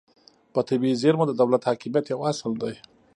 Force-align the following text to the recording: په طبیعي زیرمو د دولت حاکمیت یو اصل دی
په 0.53 0.59
طبیعي 0.67 0.99
زیرمو 1.01 1.25
د 1.27 1.31
دولت 1.41 1.61
حاکمیت 1.69 2.05
یو 2.07 2.19
اصل 2.31 2.51
دی 2.61 2.75